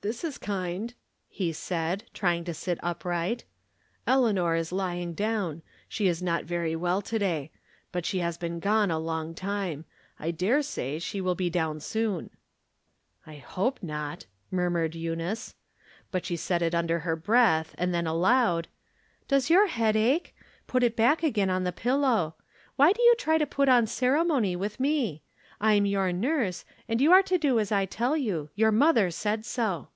"This 0.10 0.24
is 0.24 0.38
kind," 0.38 0.94
he 1.28 1.52
said, 1.52 2.04
trying 2.14 2.44
to 2.44 2.54
sit 2.54 2.78
upright." 2.82 3.44
Eleanor 4.06 4.56
is 4.56 4.72
lying 4.72 5.12
down. 5.12 5.60
She 5.90 6.08
is 6.08 6.22
not 6.22 6.46
very 6.46 6.74
well 6.74 7.02
to 7.02 7.18
day; 7.18 7.50
but 7.92 8.06
she 8.06 8.20
has 8.20 8.38
been 8.38 8.60
gone 8.60 8.90
a 8.90 8.98
long 8.98 9.34
time; 9.34 9.84
I 10.18 10.30
dare 10.30 10.62
say 10.62 10.98
she 11.00 11.20
will 11.20 11.34
be 11.34 11.50
down 11.50 11.80
soon."" 11.80 12.30
I 13.26 13.34
hope 13.34 13.82
not," 13.82 14.24
muttered 14.50 14.94
Eunice; 14.94 15.54
but 16.10 16.24
she 16.24 16.34
said 16.34 16.62
it 16.62 16.74
under 16.74 17.00
her 17.00 17.14
breath, 17.14 17.74
and 17.76 17.92
then 17.92 18.06
aloud:" 18.06 18.68
Does 19.28 19.50
your 19.50 19.66
head 19.66 19.96
ache? 19.96 20.34
Put 20.66 20.82
it 20.82 20.96
back 20.96 21.22
again 21.22 21.50
on 21.50 21.64
the 21.64 21.72
pillow. 21.72 22.36
Why 22.76 22.94
do 22.94 23.02
you 23.02 23.14
try 23.18 23.36
to 23.36 23.44
put 23.44 23.68
on 23.68 23.86
ceremony 23.86 24.56
with 24.56 24.80
me? 24.80 25.20
I'm 25.62 25.84
your 25.84 26.10
nurse, 26.10 26.64
and 26.88 27.02
you 27.02 27.12
are 27.12 27.22
to 27.24 27.36
do 27.36 27.60
as 27.60 27.70
I 27.70 27.84
tell 27.84 28.16
you; 28.16 28.48
your 28.54 28.72
mother 28.72 29.10
said 29.10 29.44
so." 29.44 29.88